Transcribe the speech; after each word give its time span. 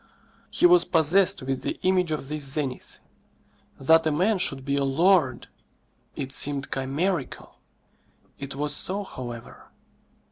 He 0.49 0.65
was 0.65 0.83
possessed 0.83 1.43
with 1.43 1.61
the 1.61 1.79
image 1.83 2.09
of 2.09 2.27
this 2.27 2.43
zenith. 2.43 2.99
That 3.79 4.07
a 4.07 4.11
man 4.11 4.39
should 4.39 4.65
be 4.65 4.75
a 4.75 4.83
lord! 4.83 5.47
it 6.15 6.33
seemed 6.33 6.71
chimerical. 6.71 7.59
It 8.39 8.55
was 8.55 8.75
so, 8.75 9.03
however. 9.03 9.69